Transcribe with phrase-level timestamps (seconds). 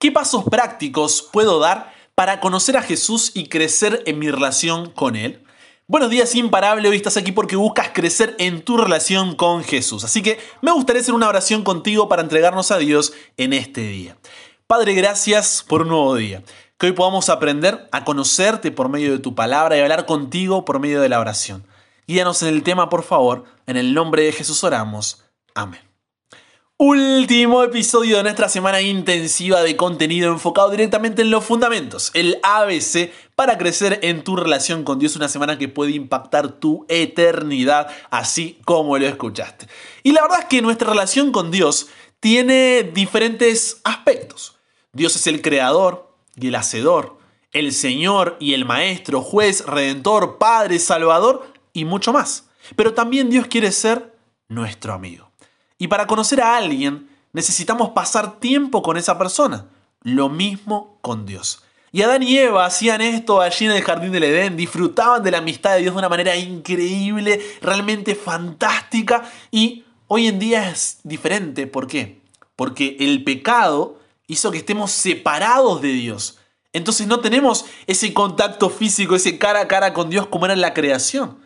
[0.00, 5.14] ¿Qué pasos prácticos puedo dar para conocer a Jesús y crecer en mi relación con
[5.14, 5.44] Él?
[5.86, 6.88] Buenos días, imparable.
[6.88, 10.02] Hoy estás aquí porque buscas crecer en tu relación con Jesús.
[10.02, 14.16] Así que me gustaría hacer una oración contigo para entregarnos a Dios en este día.
[14.66, 16.42] Padre, gracias por un nuevo día.
[16.78, 20.80] Que hoy podamos aprender a conocerte por medio de tu palabra y hablar contigo por
[20.80, 21.66] medio de la oración.
[22.06, 23.44] Guíanos en el tema, por favor.
[23.66, 25.24] En el nombre de Jesús oramos.
[25.54, 25.89] Amén.
[26.82, 33.12] Último episodio de nuestra semana intensiva de contenido enfocado directamente en los fundamentos, el ABC
[33.34, 38.58] para crecer en tu relación con Dios, una semana que puede impactar tu eternidad, así
[38.64, 39.66] como lo escuchaste.
[40.04, 41.88] Y la verdad es que nuestra relación con Dios
[42.18, 44.56] tiene diferentes aspectos.
[44.94, 47.18] Dios es el creador y el hacedor,
[47.52, 52.48] el Señor y el Maestro, juez, redentor, Padre, Salvador y mucho más.
[52.74, 54.16] Pero también Dios quiere ser
[54.48, 55.29] nuestro amigo.
[55.80, 59.66] Y para conocer a alguien necesitamos pasar tiempo con esa persona.
[60.02, 61.62] Lo mismo con Dios.
[61.90, 65.38] Y Adán y Eva hacían esto allí en el jardín del Edén, disfrutaban de la
[65.38, 69.28] amistad de Dios de una manera increíble, realmente fantástica.
[69.50, 71.66] Y hoy en día es diferente.
[71.66, 72.20] ¿Por qué?
[72.56, 76.38] Porque el pecado hizo que estemos separados de Dios.
[76.74, 80.60] Entonces no tenemos ese contacto físico, ese cara a cara con Dios como era en
[80.60, 81.38] la creación.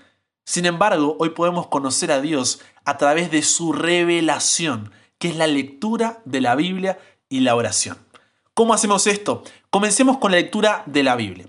[0.44, 5.46] Sin embargo, hoy podemos conocer a Dios a través de su revelación, que es la
[5.46, 6.98] lectura de la Biblia
[7.30, 7.96] y la oración.
[8.52, 9.42] ¿Cómo hacemos esto?
[9.70, 11.46] Comencemos con la lectura de la Biblia.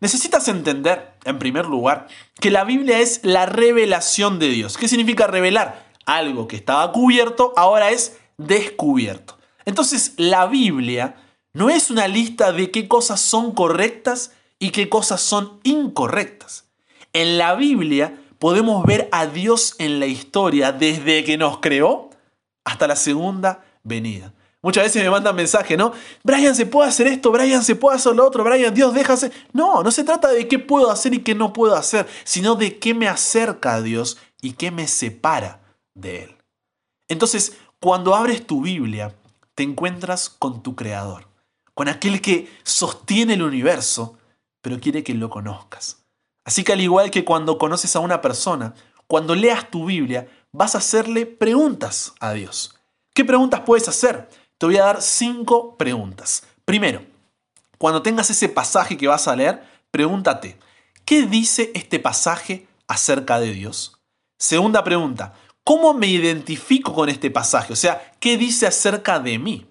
[0.00, 2.08] Necesitas entender, en primer lugar,
[2.40, 4.78] que la Biblia es la revelación de Dios.
[4.78, 5.86] ¿Qué significa revelar?
[6.06, 9.38] Algo que estaba cubierto ahora es descubierto.
[9.66, 11.16] Entonces, la Biblia
[11.52, 16.64] no es una lista de qué cosas son correctas y qué cosas son incorrectas.
[17.12, 22.10] En la Biblia podemos ver a Dios en la historia desde que nos creó
[22.64, 24.32] hasta la segunda venida.
[24.60, 25.92] Muchas veces me mandan mensajes, ¿no?
[26.24, 27.30] Brian, ¿se puede hacer esto?
[27.30, 28.42] Brian, ¿se puede hacer lo otro?
[28.42, 29.30] Brian, Dios, déjase.
[29.52, 32.78] No, no se trata de qué puedo hacer y qué no puedo hacer, sino de
[32.78, 35.60] qué me acerca a Dios y qué me separa
[35.94, 36.36] de Él.
[37.08, 39.14] Entonces, cuando abres tu Biblia,
[39.54, 41.28] te encuentras con tu Creador,
[41.74, 44.18] con aquel que sostiene el universo,
[44.60, 46.04] pero quiere que lo conozcas.
[46.48, 48.72] Así que al igual que cuando conoces a una persona,
[49.06, 52.74] cuando leas tu Biblia, vas a hacerle preguntas a Dios.
[53.12, 54.30] ¿Qué preguntas puedes hacer?
[54.56, 56.44] Te voy a dar cinco preguntas.
[56.64, 57.02] Primero,
[57.76, 60.58] cuando tengas ese pasaje que vas a leer, pregúntate,
[61.04, 64.00] ¿qué dice este pasaje acerca de Dios?
[64.38, 65.34] Segunda pregunta,
[65.64, 67.74] ¿cómo me identifico con este pasaje?
[67.74, 69.66] O sea, ¿qué dice acerca de mí?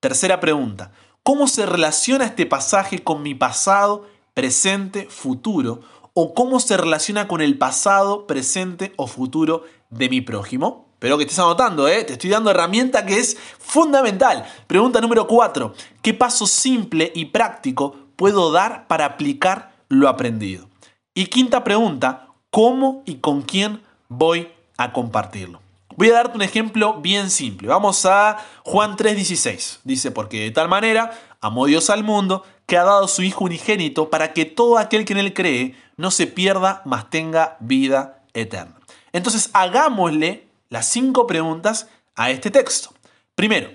[0.00, 0.92] Tercera pregunta,
[1.22, 5.93] ¿cómo se relaciona este pasaje con mi pasado, presente, futuro?
[6.14, 10.88] O cómo se relaciona con el pasado, presente o futuro de mi prójimo?
[10.94, 12.04] Espero que estés anotando, ¿eh?
[12.04, 14.46] te estoy dando herramienta que es fundamental.
[14.66, 15.74] Pregunta número 4.
[16.00, 20.70] ¿Qué paso simple y práctico puedo dar para aplicar lo aprendido?
[21.12, 24.48] Y quinta pregunta, ¿cómo y con quién voy
[24.78, 25.60] a compartirlo?
[25.96, 27.68] Voy a darte un ejemplo bien simple.
[27.68, 29.80] Vamos a Juan 3:16.
[29.84, 34.10] Dice, porque de tal manera amó Dios al mundo que ha dado su Hijo unigénito
[34.10, 38.78] para que todo aquel que en él cree no se pierda, mas tenga vida eterna.
[39.12, 42.92] Entonces hagámosle las cinco preguntas a este texto.
[43.34, 43.70] Primero,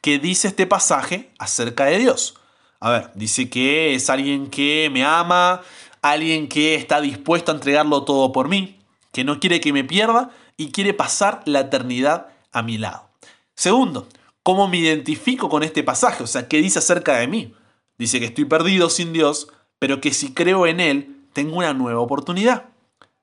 [0.00, 2.36] ¿qué dice este pasaje acerca de Dios?
[2.80, 5.62] A ver, dice que es alguien que me ama,
[6.02, 8.78] alguien que está dispuesto a entregarlo todo por mí,
[9.12, 13.08] que no quiere que me pierda y quiere pasar la eternidad a mi lado.
[13.54, 14.06] Segundo,
[14.42, 16.22] ¿cómo me identifico con este pasaje?
[16.22, 17.54] O sea, ¿qué dice acerca de mí?
[17.98, 22.00] Dice que estoy perdido sin Dios, pero que si creo en Él, tengo una nueva
[22.00, 22.70] oportunidad.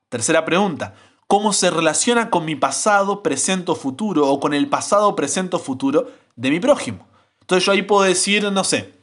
[0.08, 0.94] Tercera pregunta,
[1.26, 5.58] ¿cómo se relaciona con mi pasado, presente o futuro o con el pasado, presente o
[5.58, 7.08] futuro de mi prójimo?
[7.40, 8.94] Entonces yo ahí puedo decir, no sé,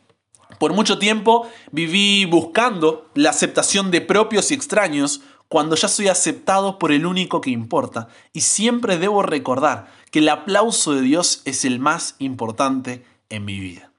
[0.59, 5.19] por mucho tiempo viví buscando la aceptación de propios y extraños
[5.49, 8.07] cuando ya soy aceptado por el único que importa.
[8.31, 13.59] Y siempre debo recordar que el aplauso de Dios es el más importante en mi
[13.59, 13.91] vida.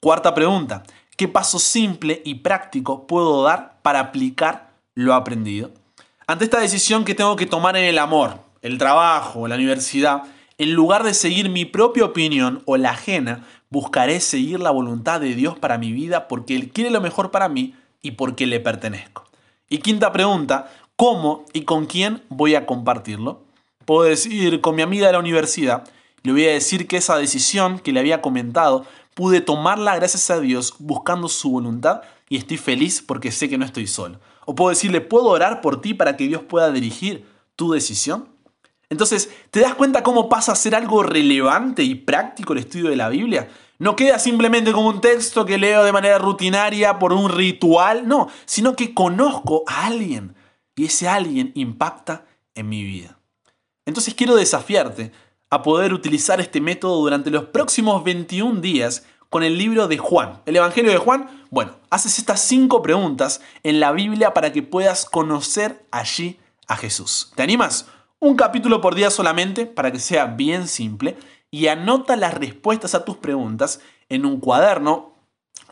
[0.00, 0.82] Cuarta pregunta,
[1.18, 5.72] ¿Qué paso simple y práctico puedo dar para aplicar lo aprendido?
[6.28, 10.22] Ante esta decisión que tengo que tomar en el amor, el trabajo, la universidad,
[10.58, 15.34] en lugar de seguir mi propia opinión o la ajena, buscaré seguir la voluntad de
[15.34, 19.24] Dios para mi vida porque Él quiere lo mejor para mí y porque le pertenezco.
[19.68, 23.42] Y quinta pregunta, ¿cómo y con quién voy a compartirlo?
[23.86, 25.82] Puedo decir con mi amiga de la universidad,
[26.22, 28.86] le voy a decir que esa decisión que le había comentado
[29.18, 33.64] pude tomarla gracias a Dios buscando su voluntad y estoy feliz porque sé que no
[33.64, 34.20] estoy solo.
[34.46, 37.26] O puedo decirle, ¿puedo orar por ti para que Dios pueda dirigir
[37.56, 38.28] tu decisión?
[38.88, 42.96] Entonces, ¿te das cuenta cómo pasa a ser algo relevante y práctico el estudio de
[42.96, 43.48] la Biblia?
[43.80, 48.28] No queda simplemente como un texto que leo de manera rutinaria por un ritual, no,
[48.44, 50.36] sino que conozco a alguien
[50.76, 52.24] y ese alguien impacta
[52.54, 53.18] en mi vida.
[53.84, 55.10] Entonces quiero desafiarte
[55.50, 60.40] a poder utilizar este método durante los próximos 21 días con el libro de Juan.
[60.46, 65.04] El Evangelio de Juan, bueno, haces estas cinco preguntas en la Biblia para que puedas
[65.04, 67.32] conocer allí a Jesús.
[67.34, 67.86] ¿Te animas?
[68.20, 71.16] Un capítulo por día solamente para que sea bien simple
[71.50, 75.12] y anota las respuestas a tus preguntas en un cuaderno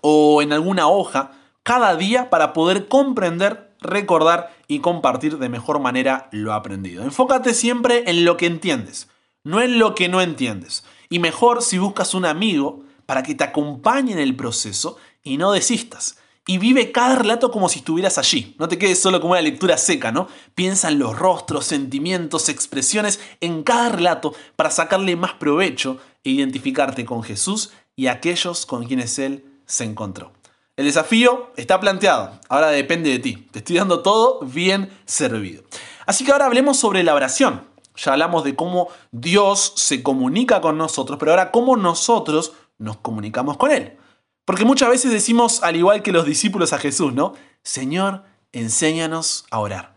[0.01, 1.33] o en alguna hoja
[1.63, 7.03] cada día para poder comprender, recordar y compartir de mejor manera lo aprendido.
[7.03, 9.09] Enfócate siempre en lo que entiendes,
[9.47, 10.83] no en lo que no entiendes.
[11.09, 15.53] Y mejor si buscas un amigo para que te acompañe en el proceso y no
[15.53, 16.19] desistas.
[16.49, 18.57] Y vive cada relato como si estuvieras allí.
[18.59, 20.27] No te quedes solo como una lectura seca, ¿no?
[20.57, 27.05] Piensa en los rostros, sentimientos, expresiones en cada relato para sacarle más provecho e identificarte
[27.05, 30.33] con Jesús y aquellos con quienes Él se encontró.
[30.77, 33.47] El desafío está planteado, ahora depende de ti.
[33.53, 35.63] Te estoy dando todo bien servido.
[36.05, 37.76] Así que ahora hablemos sobre la oración.
[37.97, 43.57] Ya hablamos de cómo Dios se comunica con nosotros, pero ahora cómo nosotros nos comunicamos
[43.57, 43.97] con Él.
[44.45, 47.35] Porque muchas veces decimos, al igual que los discípulos a Jesús, ¿no?
[47.63, 48.23] Señor,
[48.53, 49.97] enséñanos a orar.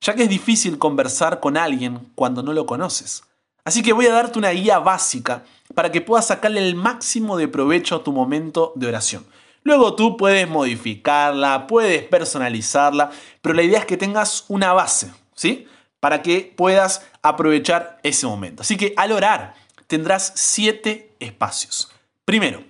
[0.00, 3.22] Ya que es difícil conversar con alguien cuando no lo conoces.
[3.64, 7.48] Así que voy a darte una guía básica para que puedas sacarle el máximo de
[7.48, 9.24] provecho a tu momento de oración.
[9.62, 13.10] Luego tú puedes modificarla, puedes personalizarla,
[13.40, 15.68] pero la idea es que tengas una base, ¿sí?
[16.02, 18.62] Para que puedas aprovechar ese momento.
[18.62, 19.54] Así que al orar
[19.86, 21.92] tendrás siete espacios.
[22.24, 22.64] Primero,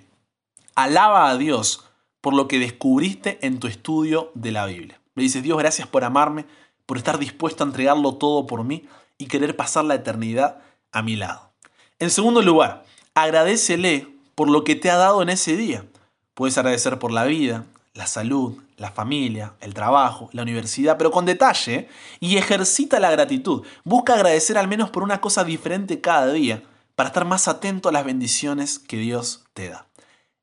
[0.75, 1.83] alaba a Dios
[2.21, 5.01] por lo que descubriste en tu estudio de la Biblia.
[5.15, 6.45] Le dices, Dios, gracias por amarme,
[6.85, 8.85] por estar dispuesto a entregarlo todo por mí
[9.17, 10.59] y querer pasar la eternidad
[10.93, 11.53] a mi lado.
[11.99, 15.87] En segundo lugar, agradecele por lo que te ha dado en ese día.
[16.35, 17.65] Puedes agradecer por la vida,
[17.95, 21.89] la salud, la familia, el trabajo, la universidad, pero con detalle
[22.19, 23.65] y ejercita la gratitud.
[23.85, 26.65] Busca agradecer al menos por una cosa diferente cada día
[26.97, 29.87] para estar más atento a las bendiciones que Dios te da.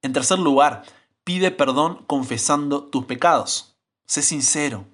[0.02, 0.84] En tercer lugar,
[1.26, 3.76] pide perdón confesando tus pecados.
[4.08, 4.86] Sé sincero,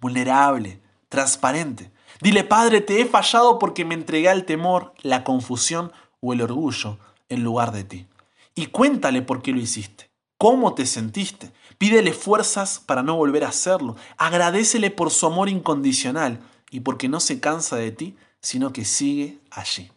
[0.00, 0.80] vulnerable,
[1.10, 1.92] transparente.
[2.22, 6.98] Dile, Padre, te he fallado porque me entregué al temor, la confusión o el orgullo
[7.28, 8.06] en lugar de ti.
[8.54, 11.52] Y cuéntale por qué lo hiciste, cómo te sentiste.
[11.84, 13.96] Pídele fuerzas para no volver a hacerlo.
[14.16, 16.40] Agradecele por su amor incondicional
[16.70, 19.92] y porque no se cansa de ti, sino que sigue allí.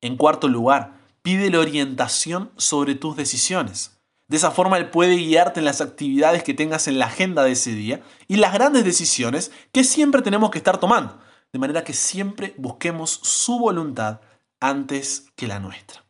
[0.00, 3.98] En cuarto lugar, pídele orientación sobre tus decisiones.
[4.26, 7.52] De esa forma Él puede guiarte en las actividades que tengas en la agenda de
[7.52, 11.18] ese día y las grandes decisiones que siempre tenemos que estar tomando.
[11.52, 14.22] De manera que siempre busquemos su voluntad
[14.60, 16.06] antes que la nuestra.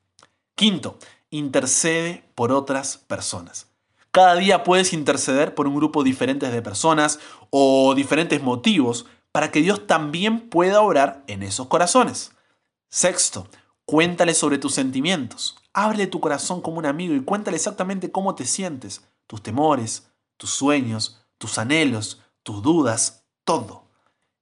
[0.54, 0.96] Quinto,
[1.28, 3.71] intercede por otras personas.
[4.12, 7.18] Cada día puedes interceder por un grupo diferente de personas
[7.50, 12.32] o diferentes motivos para que Dios también pueda orar en esos corazones.
[12.90, 13.48] Sexto,
[13.84, 15.56] Cuéntale sobre tus sentimientos.
[15.72, 20.50] Ábrele tu corazón como un amigo y cuéntale exactamente cómo te sientes, tus temores, tus
[20.50, 23.84] sueños, tus anhelos, tus dudas, todo.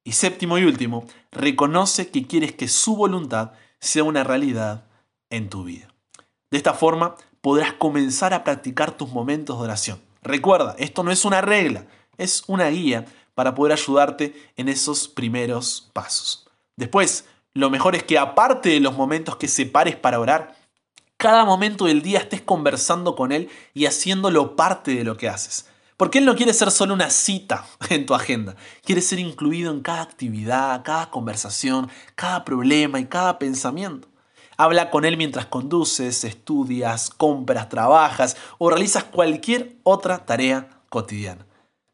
[0.05, 4.85] Y séptimo y último, reconoce que quieres que su voluntad sea una realidad
[5.31, 5.93] en tu vida.
[6.51, 10.01] De esta forma podrás comenzar a practicar tus momentos de oración.
[10.23, 11.87] Recuerda, esto no es una regla,
[12.19, 16.47] es una guía para poder ayudarte en esos primeros pasos.
[16.77, 20.57] Después, lo mejor es que aparte de los momentos que separes para orar,
[21.17, 25.67] cada momento del día estés conversando con Él y haciéndolo parte de lo que haces.
[25.97, 29.81] Porque Él no quiere ser solo una cita en tu agenda, quiere ser incluido en
[29.81, 34.10] cada actividad, cada conversación, cada problema y cada pensamiento.
[34.61, 41.47] Habla con Él mientras conduces, estudias, compras, trabajas o realizas cualquier otra tarea cotidiana.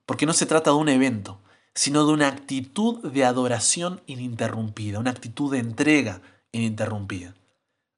[0.04, 1.38] Porque no se trata de un evento,
[1.76, 7.34] sino de una actitud de adoración ininterrumpida, una actitud de entrega ininterrumpida.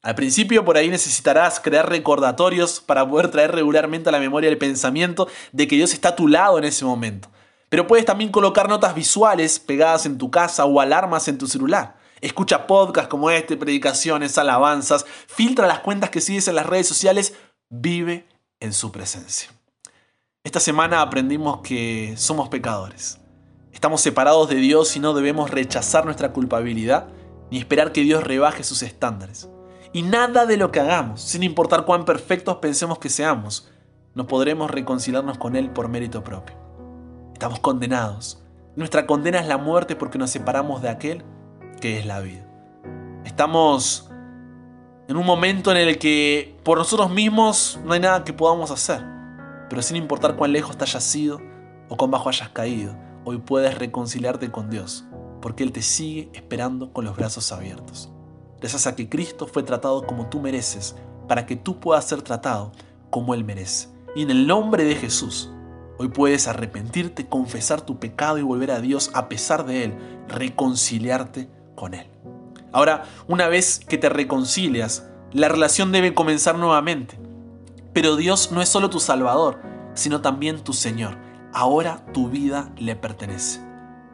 [0.03, 4.59] Al principio por ahí necesitarás crear recordatorios para poder traer regularmente a la memoria el
[4.59, 7.31] pensamiento de que Dios está a tu lado en ese momento.
[7.71, 11.98] Pero puedes también colocar notas visuales pegadas en tu casa o alarmas en tu celular.
[12.21, 17.35] Escucha podcasts como este, predicaciones, alabanzas, filtra las cuentas que sigues en las redes sociales,
[17.69, 18.27] vive
[18.61, 19.51] en su presencia.
[20.45, 23.19] Esta semana aprendimos que somos pecadores
[23.79, 27.07] Estamos separados de Dios y no debemos rechazar nuestra culpabilidad
[27.49, 29.49] ni esperar que Dios rebaje sus estándares.
[29.93, 33.71] Y nada de lo que hagamos, sin importar cuán perfectos pensemos que seamos,
[34.17, 36.57] no podremos reconciliarnos con Él por mérito propio.
[37.33, 38.43] Estamos condenados.
[38.75, 41.25] Nuestra condena es la muerte porque nos separamos de aquel
[41.79, 42.45] que es la vida.
[43.25, 44.05] Estamos
[45.09, 49.03] En un momento en el que por nosotros mismos no hay nada que podamos hacer.
[49.71, 51.41] Pero sin importar cuán lejos te hayas ido
[51.89, 52.95] o cuán bajo hayas caído,
[53.25, 55.07] hoy puedes reconciliarte con Dios,
[55.41, 58.11] porque Él te sigue esperando con los brazos abiertos.
[58.61, 62.73] Gracias a que Cristo fue tratado como tú mereces, para que tú puedas ser tratado
[63.11, 63.89] como Él merece.
[64.15, 65.51] Y en el nombre de Jesús,
[65.99, 69.95] hoy puedes arrepentirte, confesar tu pecado y volver a Dios a pesar de Él,
[70.29, 71.49] reconciliarte
[71.87, 72.07] Él.
[72.73, 77.19] Ahora, una vez que te reconcilias, la relación debe comenzar nuevamente.
[77.93, 79.61] Pero Dios no es solo tu Salvador,
[79.95, 81.17] sino también tu Señor.
[81.53, 83.61] Ahora tu vida le pertenece.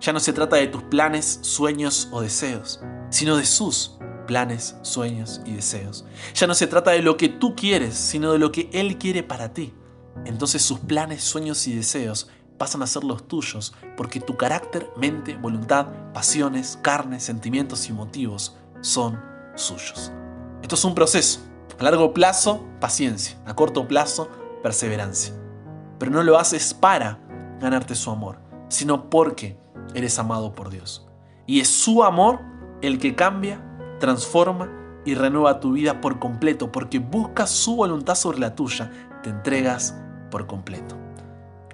[0.00, 2.80] Ya no se trata de tus planes, sueños o deseos,
[3.11, 6.04] sino de sus planes, sueños y deseos.
[6.35, 9.23] Ya no se trata de lo que tú quieres, sino de lo que Él quiere
[9.23, 9.75] para ti.
[10.25, 15.37] Entonces sus planes, sueños y deseos pasan a ser los tuyos, porque tu carácter, mente,
[15.37, 19.20] voluntad, pasiones, carne, sentimientos y motivos son
[19.54, 20.12] suyos.
[20.62, 21.40] Esto es un proceso.
[21.78, 23.37] A largo plazo, paciencia.
[23.46, 24.28] A corto plazo,
[24.62, 25.34] perseverancia.
[25.99, 27.18] Pero no lo haces para
[27.61, 29.58] ganarte su amor, sino porque
[29.94, 31.06] eres amado por Dios.
[31.46, 32.40] Y es su amor
[32.82, 33.61] el que cambia,
[34.00, 34.70] transforma
[35.04, 38.90] y renueva tu vida por completo, porque buscas su voluntad sobre la tuya,
[39.23, 39.94] te entregas
[40.30, 41.03] por completo.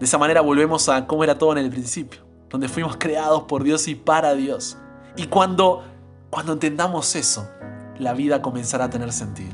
[0.00, 3.62] De esa manera volvemos a cómo era todo en el principio, donde fuimos creados por
[3.62, 4.78] Dios y para Dios.
[5.14, 5.85] Y cuando,
[6.30, 7.47] cuando entendamos eso,
[7.99, 9.52] la vida comenzará a tener sentido,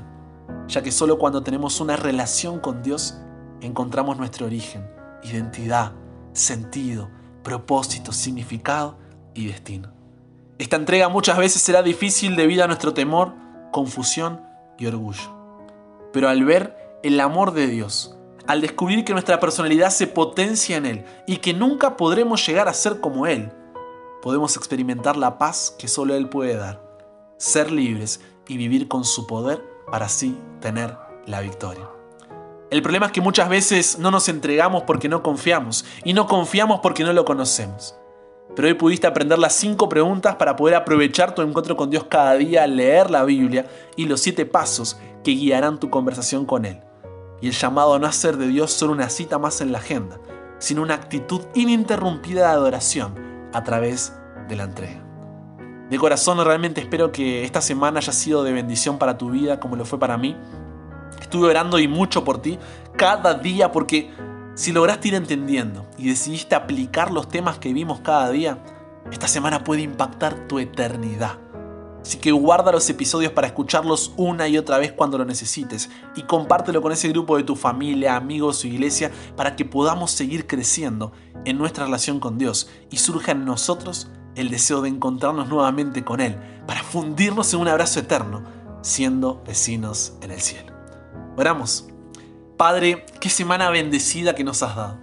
[0.68, 3.18] ya que solo cuando tenemos una relación con Dios
[3.60, 4.88] encontramos nuestro origen,
[5.24, 5.94] identidad,
[6.32, 7.10] sentido,
[7.42, 8.98] propósito, significado
[9.34, 9.92] y destino.
[10.58, 13.34] Esta entrega muchas veces será difícil debido a nuestro temor,
[13.72, 14.42] confusión
[14.78, 15.34] y orgullo.
[16.12, 18.15] Pero al ver el amor de Dios,
[18.46, 22.74] al descubrir que nuestra personalidad se potencia en Él y que nunca podremos llegar a
[22.74, 23.52] ser como Él,
[24.22, 26.80] podemos experimentar la paz que solo Él puede dar,
[27.38, 31.88] ser libres y vivir con su poder para así tener la victoria.
[32.70, 36.80] El problema es que muchas veces no nos entregamos porque no confiamos y no confiamos
[36.80, 37.96] porque no lo conocemos.
[38.54, 42.34] Pero hoy pudiste aprender las cinco preguntas para poder aprovechar tu encuentro con Dios cada
[42.34, 46.85] día, leer la Biblia y los siete pasos que guiarán tu conversación con Él
[47.40, 50.18] y el llamado a no hacer de Dios solo una cita más en la agenda,
[50.58, 53.14] sino una actitud ininterrumpida de adoración
[53.52, 54.14] a través
[54.48, 55.02] de la entrega.
[55.90, 59.76] De corazón realmente espero que esta semana haya sido de bendición para tu vida como
[59.76, 60.36] lo fue para mí.
[61.20, 62.58] Estuve orando y mucho por ti
[62.96, 64.10] cada día porque
[64.54, 68.58] si lograste ir entendiendo y decidiste aplicar los temas que vimos cada día,
[69.12, 71.38] esta semana puede impactar tu eternidad.
[72.06, 76.22] Así que guarda los episodios para escucharlos una y otra vez cuando lo necesites y
[76.22, 81.10] compártelo con ese grupo de tu familia, amigos o iglesia para que podamos seguir creciendo
[81.44, 86.20] en nuestra relación con Dios y surja en nosotros el deseo de encontrarnos nuevamente con
[86.20, 88.44] Él para fundirnos en un abrazo eterno,
[88.82, 90.72] siendo vecinos en el cielo.
[91.36, 91.88] Oramos.
[92.56, 95.00] Padre, qué semana bendecida que nos has dado.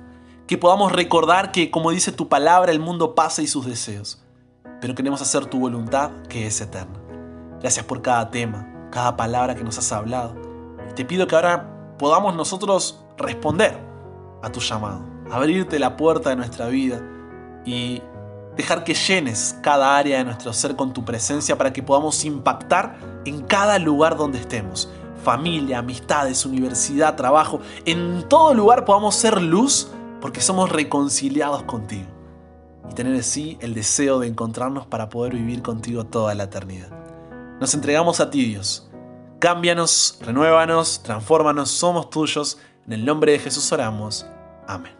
[0.47, 4.22] Que podamos recordar que, como dice tu palabra, el mundo pasa y sus deseos
[4.83, 6.99] pero queremos hacer tu voluntad que es eterna.
[7.61, 10.35] Gracias por cada tema, cada palabra que nos has hablado.
[10.93, 13.79] te pido que ahora podamos nosotros responder
[14.41, 17.01] a tu llamado, abrirte la puerta de nuestra vida
[17.65, 18.01] y
[18.57, 22.97] dejar que llenes cada área de nuestro ser con tu presencia para que podamos impactar
[23.23, 24.89] en cada lugar donde estemos.
[25.23, 29.87] Familia, amistades, universidad, trabajo, en todo lugar podamos ser luz
[30.19, 32.12] porque somos reconciliados contigo
[32.89, 36.89] y tener así el deseo de encontrarnos para poder vivir contigo toda la eternidad.
[37.59, 38.89] Nos entregamos a ti, Dios.
[39.39, 42.57] Cámbianos, renuévanos, transfórmanos, somos tuyos.
[42.85, 44.25] En el nombre de Jesús oramos.
[44.67, 44.93] Amén.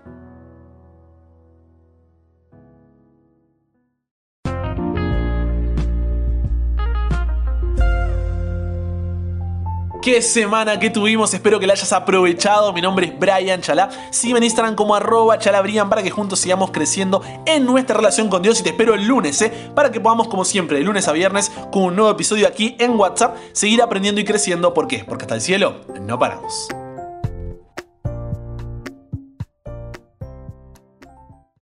[10.04, 12.74] Qué semana que tuvimos, espero que la hayas aprovechado.
[12.74, 13.90] Mi nombre es Brian Chalá.
[14.12, 18.42] Sígueme en Instagram como arroba chalabrian para que juntos sigamos creciendo en nuestra relación con
[18.42, 18.60] Dios.
[18.60, 19.72] Y te espero el lunes, ¿eh?
[19.74, 23.00] Para que podamos, como siempre, de lunes a viernes, con un nuevo episodio aquí en
[23.00, 24.74] WhatsApp, seguir aprendiendo y creciendo.
[24.74, 25.06] ¿Por qué?
[25.08, 26.68] Porque hasta el cielo no paramos.